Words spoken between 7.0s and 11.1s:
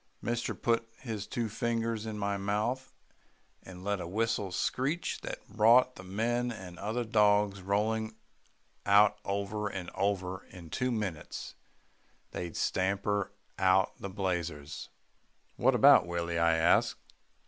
dogs rolling out over and over, and in two